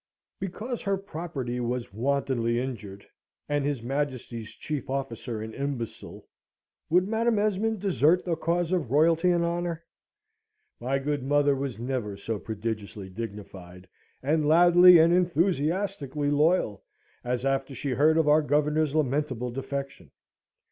Because 0.39 0.81
her 0.81 0.97
property 0.97 1.59
was 1.59 1.93
wantonly 1.93 2.57
injured, 2.59 3.05
and 3.47 3.63
his 3.63 3.83
Majesty's 3.83 4.49
chief 4.49 4.89
officer 4.89 5.43
an 5.43 5.53
imbecile, 5.53 6.27
would 6.89 7.07
Madam 7.07 7.37
Esmond 7.37 7.81
desert 7.81 8.25
the 8.25 8.35
cause 8.35 8.71
of 8.71 8.89
Royalty 8.89 9.29
and 9.29 9.43
Honour? 9.45 9.83
My 10.79 10.97
good 10.97 11.21
mother 11.21 11.55
was 11.55 11.77
never 11.77 12.17
so 12.17 12.39
prodigiously 12.39 13.09
dignified, 13.09 13.87
and 14.23 14.47
loudly 14.47 14.97
and 14.97 15.13
enthusiastically 15.13 16.31
loyal, 16.31 16.83
as 17.23 17.45
after 17.45 17.75
she 17.75 17.91
heard 17.91 18.17
of 18.17 18.27
our 18.27 18.41
Governor's 18.41 18.95
lamentable 18.95 19.51
defection. 19.51 20.09